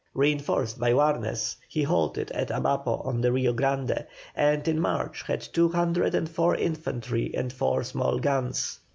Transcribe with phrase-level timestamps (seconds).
[0.15, 5.41] Reinforced by Warnes he halted at Abapo on the Rio Grande, and in March had
[5.41, 8.79] two hundred and four infantry and four small guns.